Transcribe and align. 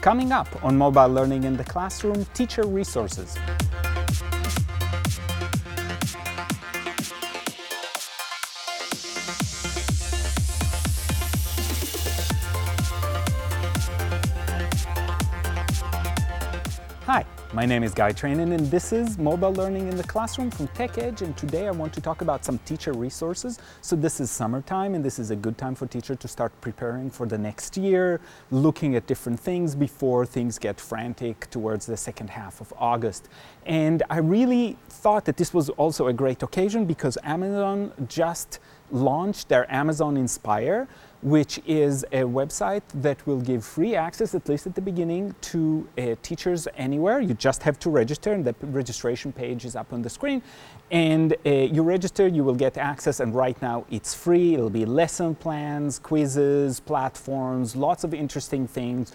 Coming 0.00 0.30
up 0.30 0.64
on 0.64 0.76
Mobile 0.76 1.08
Learning 1.08 1.44
in 1.44 1.56
the 1.56 1.64
Classroom, 1.64 2.24
teacher 2.32 2.62
resources. 2.62 3.36
Hi, 17.06 17.24
my 17.52 17.64
name 17.64 17.82
is 17.82 17.94
Guy 17.94 18.12
Trainin 18.12 18.54
and 18.54 18.70
this 18.70 18.92
is 18.92 19.18
Mobile 19.18 19.52
Learning 19.52 19.88
in 19.88 19.96
the 19.96 20.02
Classroom 20.02 20.50
from 20.50 20.66
TechEdge 20.68 21.22
and 21.22 21.36
today 21.36 21.68
I 21.68 21.70
want 21.70 21.92
to 21.94 22.00
talk 22.00 22.20
about 22.20 22.44
some 22.44 22.58
teacher 22.60 22.92
resources. 22.92 23.58
So 23.82 23.94
this 23.94 24.20
is 24.20 24.30
summertime 24.30 24.94
and 24.94 25.04
this 25.04 25.18
is 25.18 25.30
a 25.30 25.36
good 25.36 25.56
time 25.56 25.74
for 25.74 25.86
teachers 25.86 26.18
to 26.18 26.28
start 26.28 26.52
preparing 26.60 27.10
for 27.10 27.26
the 27.26 27.38
next 27.38 27.76
year, 27.76 28.20
looking 28.50 28.96
at 28.96 29.06
different 29.06 29.38
things 29.38 29.74
before 29.74 30.26
things 30.26 30.58
get 30.58 30.80
frantic 30.80 31.48
towards 31.50 31.86
the 31.86 31.96
second 31.96 32.30
half 32.30 32.60
of 32.60 32.72
August. 32.78 33.28
And 33.64 34.02
I 34.10 34.18
really 34.18 34.76
thought 34.88 35.24
that 35.26 35.36
this 35.36 35.54
was 35.54 35.70
also 35.70 36.08
a 36.08 36.12
great 36.12 36.42
occasion 36.42 36.84
because 36.84 37.16
Amazon 37.22 37.92
just 38.08 38.58
launched 38.90 39.48
their 39.48 39.70
Amazon 39.72 40.16
Inspire, 40.16 40.88
which 41.22 41.60
is 41.66 42.04
a 42.12 42.22
website 42.22 42.82
that 42.94 43.26
will 43.26 43.40
give 43.40 43.64
free 43.64 43.96
access, 43.96 44.34
at 44.34 44.48
least 44.48 44.66
at 44.66 44.74
the 44.74 44.80
beginning, 44.80 45.34
to 45.40 45.88
uh, 45.98 46.14
teachers 46.22 46.68
anywhere. 46.76 47.20
You 47.20 47.34
just 47.34 47.62
have 47.62 47.78
to 47.80 47.90
register, 47.90 48.32
and 48.32 48.44
the 48.44 48.54
registration 48.62 49.32
page 49.32 49.64
is 49.64 49.74
up 49.74 49.92
on 49.92 50.02
the 50.02 50.10
screen. 50.10 50.42
And 50.90 51.34
uh, 51.44 51.50
you 51.50 51.82
register, 51.82 52.28
you 52.28 52.44
will 52.44 52.54
get 52.54 52.76
access, 52.76 53.18
and 53.18 53.34
right 53.34 53.60
now 53.60 53.86
it's 53.90 54.14
free. 54.14 54.54
It'll 54.54 54.70
be 54.70 54.84
lesson 54.84 55.34
plans, 55.34 55.98
quizzes, 55.98 56.80
platforms, 56.80 57.74
lots 57.74 58.04
of 58.04 58.14
interesting 58.14 58.68
things, 58.68 59.12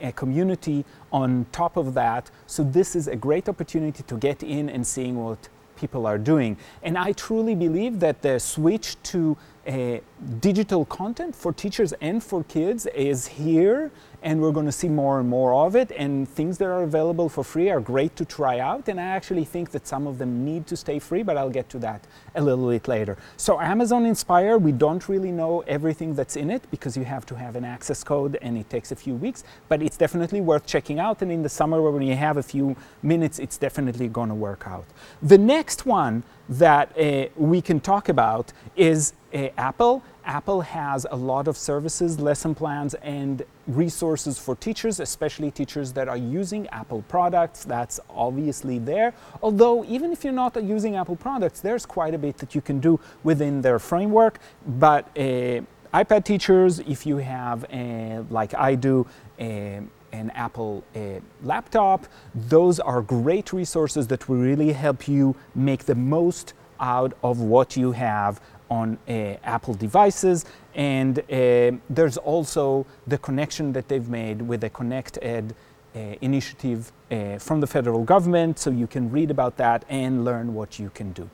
a 0.00 0.12
community 0.12 0.84
on 1.12 1.46
top 1.50 1.76
of 1.76 1.94
that. 1.94 2.30
So, 2.46 2.62
this 2.62 2.94
is 2.94 3.08
a 3.08 3.16
great 3.16 3.48
opportunity 3.48 4.02
to 4.02 4.16
get 4.16 4.42
in 4.42 4.68
and 4.68 4.86
seeing 4.86 5.16
what 5.16 5.48
people 5.78 6.06
are 6.06 6.18
doing. 6.18 6.56
And 6.82 6.98
I 6.98 7.12
truly 7.12 7.54
believe 7.54 8.00
that 8.00 8.22
the 8.22 8.38
switch 8.38 8.96
to 9.04 9.36
uh, 9.66 9.98
digital 10.40 10.84
content 10.84 11.34
for 11.34 11.52
teachers 11.52 11.92
and 12.00 12.22
for 12.22 12.42
kids 12.44 12.86
is 12.86 13.26
here 13.26 13.90
and 14.20 14.40
we're 14.40 14.50
going 14.50 14.66
to 14.66 14.72
see 14.72 14.88
more 14.88 15.20
and 15.20 15.28
more 15.28 15.54
of 15.54 15.76
it 15.76 15.92
and 15.92 16.28
things 16.28 16.58
that 16.58 16.64
are 16.64 16.82
available 16.82 17.28
for 17.28 17.44
free 17.44 17.70
are 17.70 17.78
great 17.78 18.16
to 18.16 18.24
try 18.24 18.58
out 18.58 18.88
and 18.88 19.00
i 19.00 19.04
actually 19.04 19.44
think 19.44 19.70
that 19.70 19.86
some 19.86 20.08
of 20.08 20.18
them 20.18 20.44
need 20.44 20.66
to 20.66 20.76
stay 20.76 20.98
free 20.98 21.22
but 21.22 21.36
i'll 21.36 21.50
get 21.50 21.68
to 21.68 21.78
that 21.78 22.04
a 22.34 22.42
little 22.42 22.68
bit 22.68 22.88
later 22.88 23.16
so 23.36 23.60
amazon 23.60 24.04
inspire 24.04 24.58
we 24.58 24.72
don't 24.72 25.08
really 25.08 25.30
know 25.30 25.60
everything 25.68 26.14
that's 26.14 26.34
in 26.34 26.50
it 26.50 26.68
because 26.72 26.96
you 26.96 27.04
have 27.04 27.24
to 27.24 27.36
have 27.36 27.54
an 27.54 27.64
access 27.64 28.02
code 28.02 28.36
and 28.42 28.58
it 28.58 28.68
takes 28.68 28.90
a 28.90 28.96
few 28.96 29.14
weeks 29.14 29.44
but 29.68 29.80
it's 29.80 29.96
definitely 29.96 30.40
worth 30.40 30.66
checking 30.66 30.98
out 30.98 31.22
and 31.22 31.30
in 31.30 31.42
the 31.44 31.48
summer 31.48 31.80
when 31.92 32.02
you 32.02 32.16
have 32.16 32.38
a 32.38 32.42
few 32.42 32.76
minutes 33.02 33.38
it's 33.38 33.56
definitely 33.56 34.08
going 34.08 34.28
to 34.28 34.34
work 34.34 34.64
out 34.66 34.84
the 35.22 35.38
next 35.38 35.86
one 35.86 36.24
that 36.48 36.98
uh, 36.98 37.28
we 37.36 37.60
can 37.60 37.78
talk 37.78 38.08
about 38.08 38.52
is 38.74 39.12
uh, 39.34 39.48
Apple. 39.58 40.02
Apple 40.28 40.60
has 40.60 41.06
a 41.10 41.16
lot 41.16 41.48
of 41.48 41.56
services, 41.56 42.20
lesson 42.20 42.54
plans, 42.54 42.92
and 42.96 43.42
resources 43.66 44.38
for 44.38 44.54
teachers, 44.54 45.00
especially 45.00 45.50
teachers 45.50 45.90
that 45.94 46.06
are 46.06 46.18
using 46.18 46.68
Apple 46.68 47.02
products. 47.08 47.64
That's 47.64 47.98
obviously 48.10 48.78
there. 48.78 49.14
Although, 49.42 49.86
even 49.86 50.12
if 50.12 50.24
you're 50.24 50.34
not 50.34 50.62
using 50.62 50.96
Apple 50.96 51.16
products, 51.16 51.60
there's 51.60 51.86
quite 51.86 52.14
a 52.14 52.18
bit 52.18 52.36
that 52.38 52.54
you 52.54 52.60
can 52.60 52.78
do 52.78 53.00
within 53.24 53.62
their 53.62 53.78
framework. 53.78 54.38
But 54.66 55.06
uh, 55.16 55.62
iPad 55.94 56.24
teachers, 56.24 56.80
if 56.80 57.06
you 57.06 57.16
have, 57.16 57.64
uh, 57.72 58.22
like 58.28 58.52
I 58.54 58.74
do, 58.74 59.06
uh, 59.40 59.80
an 60.12 60.30
Apple 60.34 60.84
uh, 60.94 61.20
laptop, 61.42 62.06
those 62.34 62.80
are 62.80 63.00
great 63.00 63.52
resources 63.54 64.06
that 64.08 64.28
will 64.28 64.38
really 64.38 64.72
help 64.72 65.08
you 65.08 65.36
make 65.54 65.84
the 65.84 65.94
most 65.94 66.52
out 66.80 67.12
of 67.22 67.40
what 67.40 67.76
you 67.76 67.92
have 67.92 68.40
on 68.70 68.98
uh, 69.08 69.12
Apple 69.44 69.74
devices. 69.74 70.44
And 70.74 71.18
uh, 71.18 71.72
there's 71.88 72.16
also 72.16 72.86
the 73.06 73.18
connection 73.18 73.72
that 73.72 73.88
they've 73.88 74.08
made 74.08 74.42
with 74.42 74.60
the 74.60 74.70
ConnectED 74.70 75.52
uh, 75.96 75.98
initiative 76.20 76.92
from 77.38 77.60
the 77.60 77.66
federal 77.66 78.04
government, 78.04 78.58
so 78.58 78.70
you 78.70 78.86
can 78.86 79.10
read 79.10 79.30
about 79.30 79.56
that 79.56 79.84
and 79.88 80.26
learn 80.26 80.52
what 80.52 80.78
you 80.78 80.90
can 80.90 81.12
do. 81.12 81.30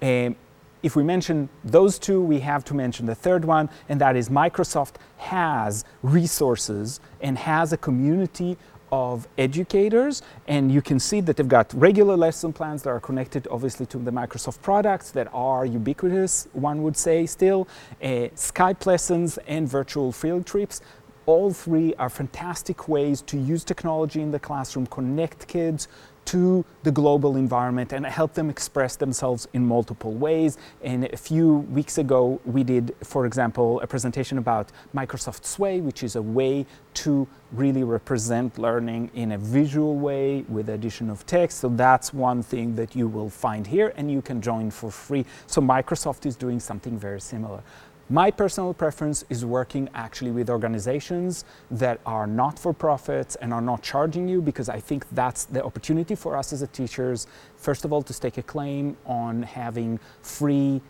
Um, 0.00 0.36
if 0.82 0.96
we 0.96 1.02
mention 1.02 1.48
those 1.64 1.98
two, 1.98 2.22
we 2.22 2.40
have 2.40 2.64
to 2.66 2.74
mention 2.74 3.06
the 3.06 3.14
third 3.14 3.44
one, 3.44 3.68
and 3.88 4.00
that 4.00 4.16
is 4.16 4.28
Microsoft 4.28 4.94
has 5.18 5.84
resources 6.02 7.00
and 7.20 7.36
has 7.36 7.72
a 7.72 7.76
community 7.76 8.56
of 8.92 9.28
educators 9.36 10.22
and 10.46 10.72
you 10.72 10.82
can 10.82 10.98
see 10.98 11.20
that 11.20 11.36
they've 11.36 11.48
got 11.48 11.72
regular 11.74 12.16
lesson 12.16 12.52
plans 12.52 12.82
that 12.82 12.90
are 12.90 13.00
connected 13.00 13.46
obviously 13.50 13.86
to 13.86 13.98
the 13.98 14.10
Microsoft 14.10 14.62
products 14.62 15.10
that 15.10 15.28
are 15.32 15.64
ubiquitous 15.64 16.48
one 16.52 16.82
would 16.82 16.96
say 16.96 17.26
still 17.26 17.68
uh, 18.02 18.28
Skype 18.34 18.86
lessons 18.86 19.38
and 19.46 19.68
virtual 19.68 20.12
field 20.12 20.46
trips. 20.46 20.80
All 21.26 21.52
three 21.52 21.94
are 21.96 22.08
fantastic 22.08 22.88
ways 22.88 23.20
to 23.22 23.36
use 23.36 23.62
technology 23.62 24.22
in 24.22 24.30
the 24.30 24.38
classroom 24.38 24.86
connect 24.86 25.46
kids 25.46 25.88
to 26.28 26.62
the 26.82 26.92
global 26.92 27.36
environment 27.36 27.94
and 27.94 28.04
help 28.04 28.34
them 28.34 28.50
express 28.50 28.96
themselves 28.96 29.48
in 29.54 29.64
multiple 29.64 30.12
ways. 30.12 30.58
And 30.82 31.04
a 31.06 31.16
few 31.16 31.58
weeks 31.78 31.96
ago, 31.96 32.38
we 32.44 32.62
did, 32.62 32.94
for 33.02 33.24
example, 33.24 33.80
a 33.80 33.86
presentation 33.86 34.36
about 34.36 34.70
Microsoft 34.94 35.46
Sway, 35.46 35.80
which 35.80 36.02
is 36.02 36.16
a 36.16 36.22
way 36.22 36.66
to 36.94 37.26
really 37.52 37.82
represent 37.82 38.58
learning 38.58 39.10
in 39.14 39.32
a 39.32 39.38
visual 39.38 39.96
way 39.96 40.44
with 40.50 40.68
addition 40.68 41.08
of 41.08 41.24
text. 41.24 41.60
So 41.60 41.70
that's 41.70 42.12
one 42.12 42.42
thing 42.42 42.74
that 42.74 42.94
you 42.94 43.08
will 43.08 43.30
find 43.30 43.66
here 43.66 43.94
and 43.96 44.10
you 44.10 44.20
can 44.20 44.42
join 44.42 44.70
for 44.70 44.90
free. 44.90 45.24
So 45.46 45.62
Microsoft 45.62 46.26
is 46.26 46.36
doing 46.36 46.60
something 46.60 46.98
very 46.98 47.22
similar. 47.22 47.62
My 48.10 48.30
personal 48.30 48.72
preference 48.72 49.22
is 49.28 49.44
working 49.44 49.90
actually 49.92 50.30
with 50.30 50.48
organizations 50.48 51.44
that 51.70 52.00
are 52.06 52.26
not 52.26 52.58
for 52.58 52.72
profits 52.72 53.36
and 53.36 53.52
are 53.52 53.60
not 53.60 53.82
charging 53.82 54.26
you 54.26 54.40
because 54.40 54.70
I 54.70 54.80
think 54.80 55.04
that's 55.12 55.44
the 55.44 55.62
opportunity 55.62 56.14
for 56.14 56.34
us 56.34 56.54
as 56.54 56.66
teachers, 56.72 57.26
first 57.56 57.84
of 57.84 57.92
all, 57.92 58.00
to 58.02 58.14
stake 58.14 58.38
a 58.38 58.42
claim 58.42 58.96
on 59.04 59.42
having 59.42 60.00
free. 60.22 60.80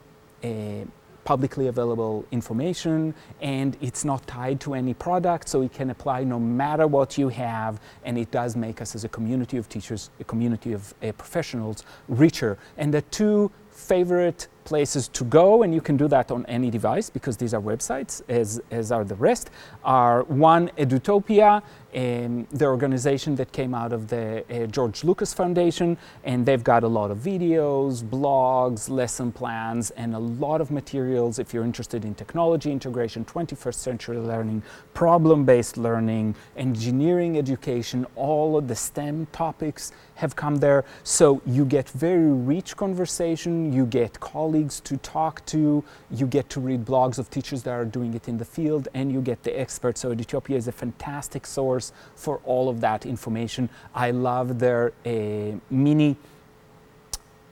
Uh, 0.45 0.85
publicly 1.25 1.67
available 1.67 2.25
information 2.31 3.15
and 3.43 3.77
it's 3.83 4.03
not 4.03 4.27
tied 4.27 4.59
to 4.59 4.73
any 4.73 4.95
product 4.95 5.47
so 5.47 5.61
it 5.61 5.71
can 5.71 5.91
apply 5.91 6.25
no 6.25 6.41
matter 6.41 6.87
what 6.87 7.19
you 7.19 7.29
have 7.29 7.79
and 8.07 8.17
it 8.17 8.31
does 8.31 8.57
make 8.57 8.81
us 8.81 8.95
as 8.95 9.05
a 9.05 9.09
community 9.11 9.59
of 9.59 9.69
teachers 9.69 10.09
a 10.21 10.25
community 10.25 10.73
of 10.73 10.95
uh, 11.03 11.13
professionals 11.13 11.85
richer 12.09 12.57
and 12.79 12.95
the 12.95 13.03
two 13.03 13.51
favorite 13.79 14.49
places 14.69 15.09
to 15.09 15.25
go, 15.25 15.63
and 15.63 15.73
you 15.73 15.81
can 15.81 15.97
do 15.97 16.07
that 16.09 16.31
on 16.31 16.45
any 16.45 16.71
device 16.71 17.09
because 17.09 17.39
these 17.39 17.55
are 17.55 17.61
websites, 17.61 18.21
as, 18.29 18.61
as 18.71 18.93
are 18.93 19.03
the 19.03 19.15
rest, 19.15 19.49
are 19.83 20.25
one, 20.25 20.69
Edutopia, 20.77 21.63
um, 21.95 22.47
the 22.51 22.67
organization 22.67 23.35
that 23.37 23.51
came 23.51 23.73
out 23.75 23.95
of 23.95 24.09
the 24.09 24.45
uh, 24.51 24.67
George 24.67 25.05
Lucas 25.05 25.33
Foundation, 25.33 25.97
and 26.25 26.45
they've 26.45 26.63
got 26.63 26.85
a 26.85 26.89
lot 26.89 27.11
of 27.11 27.17
videos, 27.17 28.05
blogs, 28.05 28.91
lesson 28.91 29.33
plans, 29.33 29.91
and 29.93 30.15
a 30.15 30.19
lot 30.19 30.61
of 30.61 30.71
materials 30.71 31.39
if 31.39 31.55
you're 31.55 31.65
interested 31.65 32.05
in 32.05 32.15
technology 32.15 32.71
integration, 32.71 33.25
21st 33.25 33.75
century 33.75 34.19
learning, 34.19 34.63
problem 34.93 35.47
based 35.47 35.79
learning, 35.79 36.35
engineering 36.59 37.39
education, 37.39 38.07
all 38.17 38.59
of 38.59 38.69
the 38.69 38.77
STEM 38.77 39.27
topics 39.33 39.93
have 40.17 40.37
come 40.37 40.57
there. 40.57 40.85
So 41.05 41.41
you 41.47 41.65
get 41.65 41.89
very 41.89 42.31
rich 42.31 42.77
conversation, 42.77 43.68
you 43.73 43.87
get 43.87 44.19
colleagues 44.21 44.81
to 44.81 44.97
talk 44.99 45.45
to, 45.47 45.85
you 46.11 46.27
get 46.27 46.49
to 46.51 46.61
read 46.61 46.85
blogs 46.85 47.19
of 47.19 47.31
teachers 47.31 47.63
that 47.65 47.73
are 47.73 47.85
doing 47.85 48.15
it 48.15 48.29
in 48.29 48.39
the 48.39 48.45
field, 48.45 48.89
and 48.95 49.13
you 49.13 49.21
get 49.21 49.43
the 49.43 49.59
experts. 49.59 50.01
So 50.01 50.15
Edutopia 50.15 50.57
is 50.57 50.69
a 50.69 50.73
fantastic 50.73 51.47
source 51.47 51.93
for 52.15 52.41
all 52.45 52.69
of 52.69 52.81
that 52.81 53.07
information. 53.07 53.69
I 53.95 54.11
love 54.11 54.59
their 54.59 54.93
uh, 55.07 55.59
mini 55.71 56.17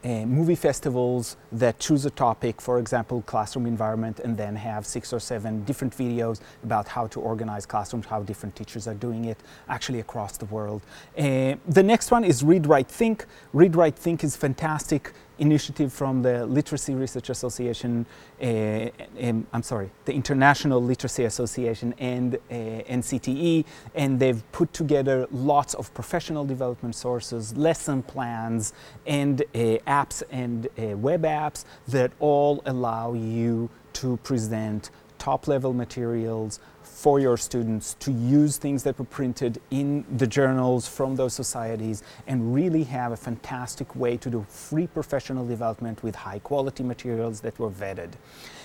uh, 0.05 0.25
movie 0.25 0.55
festivals 0.55 1.37
that 1.51 1.81
choose 1.81 2.05
a 2.05 2.11
topic, 2.11 2.61
for 2.61 2.79
example, 2.79 3.23
classroom 3.23 3.67
environment, 3.67 4.21
and 4.21 4.37
then 4.37 4.55
have 4.55 4.87
six 4.87 5.13
or 5.13 5.19
seven 5.19 5.65
different 5.65 5.97
videos 5.97 6.41
about 6.63 6.87
how 6.87 7.09
to 7.09 7.21
organize 7.21 7.67
classrooms, 7.67 8.07
how 8.07 8.23
different 8.23 8.55
teachers 8.55 8.87
are 8.87 8.95
doing 8.95 9.25
it 9.25 9.39
actually 9.69 9.99
across 9.99 10.37
the 10.37 10.45
world. 10.45 10.83
Uh, 11.19 11.57
the 11.67 11.83
next 11.83 12.13
one 12.13 12.23
is 12.23 12.45
Read, 12.45 12.67
Write, 12.67 12.87
Think. 12.89 13.27
Read, 13.53 13.75
Write, 13.75 13.97
Think 13.97 14.23
is 14.23 14.37
fantastic 14.37 15.13
initiative 15.39 15.93
from 15.93 16.23
the 16.23 16.47
Literacy 16.47 16.95
Research 16.95 17.31
Association, 17.31 18.07
uh, 18.43 18.89
um, 19.23 19.47
I'm 19.53 19.63
sorry, 19.63 19.91
the 20.05 20.13
International 20.13 20.83
Literacy 20.83 21.25
Association 21.25 21.95
and 21.99 22.37
uh, 22.37 22.39
NCTE, 22.49 23.65
and 23.95 24.19
they've 24.19 24.43
put 24.53 24.73
together 24.73 25.27
lots 25.31 25.75
of 25.75 25.93
professional 25.95 26.45
development 26.45 26.95
sources, 26.95 27.57
lesson 27.57 28.03
plans, 28.03 28.73
and 29.07 29.43
uh, 29.43 29.79
apps 29.87 30.23
and 30.31 30.69
web 31.03 31.23
apps 31.23 31.65
that 31.89 32.13
all 32.21 32.63
allow 32.67 33.13
you 33.13 33.69
to 33.93 34.19
present 34.19 34.91
top 35.19 35.49
level 35.49 35.73
materials 35.73 36.61
for 36.83 37.21
your 37.21 37.37
students 37.37 37.95
to 37.95 38.13
use 38.13 38.57
things 38.57 38.83
that 38.85 38.99
were 38.99 39.05
printed 39.05 39.61
in 39.71 40.05
the 40.17 40.27
journals 40.27 40.89
from 40.89 41.17
those 41.17 41.35
societies 41.35 42.03
and 42.27 42.55
really 42.55 42.85
have 42.85 43.13
a 43.13 43.17
fantastic 43.17 43.95
way 43.97 44.17
to 44.17 44.31
do 44.31 44.47
free 44.49 44.87
professional 44.87 45.47
development 45.47 46.03
with 46.03 46.15
high 46.15 46.39
quality 46.39 46.83
materials 46.83 47.41
that 47.41 47.59
were 47.59 47.71
vetted. 47.71 48.13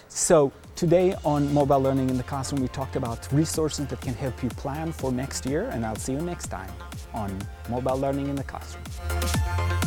So 0.07 0.51
today 0.75 1.15
on 1.25 1.53
Mobile 1.53 1.79
Learning 1.79 2.09
in 2.09 2.17
the 2.17 2.23
Classroom 2.23 2.61
we 2.61 2.67
talked 2.67 2.95
about 2.95 3.31
resources 3.31 3.87
that 3.87 4.01
can 4.01 4.13
help 4.13 4.43
you 4.43 4.49
plan 4.49 4.91
for 4.91 5.11
next 5.11 5.45
year 5.45 5.69
and 5.69 5.85
I'll 5.85 5.95
see 5.95 6.13
you 6.13 6.21
next 6.21 6.47
time 6.47 6.71
on 7.13 7.37
Mobile 7.69 7.97
Learning 7.97 8.27
in 8.27 8.35
the 8.35 8.43
Classroom. 8.43 9.80